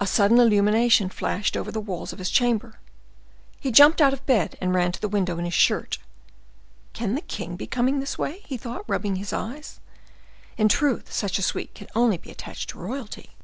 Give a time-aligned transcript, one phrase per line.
[0.00, 2.80] A sudden illumination flashed over the walls of his chamber;
[3.60, 5.98] he jumped out of bed and ran to the window in his shirt.
[6.94, 9.78] "Can the king be coming this way?" he thought, rubbing his eyes;
[10.58, 13.36] "in truth, such a suite can only be attached to royalty."